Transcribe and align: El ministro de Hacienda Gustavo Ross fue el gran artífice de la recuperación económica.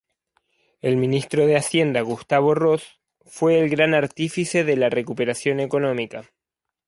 El 0.81 0.97
ministro 0.97 1.45
de 1.45 1.57
Hacienda 1.57 2.01
Gustavo 2.01 2.55
Ross 2.55 2.99
fue 3.23 3.59
el 3.59 3.69
gran 3.69 3.93
artífice 3.93 4.63
de 4.63 4.75
la 4.75 4.89
recuperación 4.89 5.59
económica. 5.59 6.27